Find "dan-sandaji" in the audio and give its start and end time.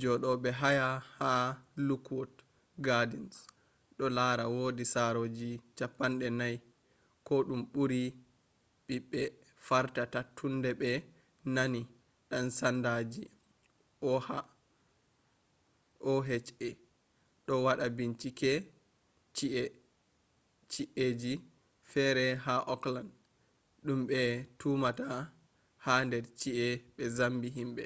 12.30-13.24